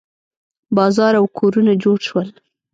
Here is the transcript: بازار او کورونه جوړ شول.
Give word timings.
بازار 0.77 1.13
او 1.21 1.25
کورونه 1.39 1.73
جوړ 1.83 1.97
شول. 2.07 2.27